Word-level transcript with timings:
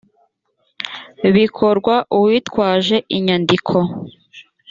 bikorwa 1.35 1.95
uwitwaje 2.17 2.95
inyandiko 3.17 3.75